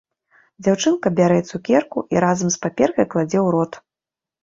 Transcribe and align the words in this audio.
Дзяўчынка 0.67 1.11
бярэ 1.19 1.37
цукерку 1.51 2.05
і 2.17 2.25
разам 2.27 2.49
з 2.59 2.63
паперкай 2.67 3.05
кладзе 3.15 3.39
ў 3.45 3.57
рот. 3.61 3.83